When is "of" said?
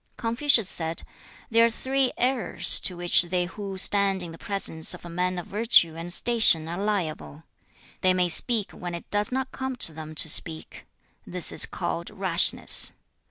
4.95-5.05, 5.37-5.45